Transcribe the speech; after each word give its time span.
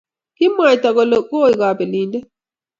Kimwaita 0.37 0.89
kole 0.95 1.15
oi 1.41 1.53
kobelindet 1.59 2.25